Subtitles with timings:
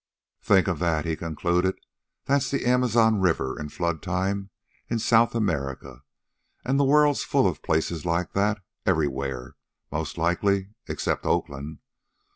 [0.41, 1.75] "Think of that!" he concluded.
[2.25, 4.49] "That's the Amazon river in flood time
[4.89, 6.01] in South America.
[6.65, 9.57] And the world's full of places like that everywhere,
[9.91, 11.81] most likely, except Oakland.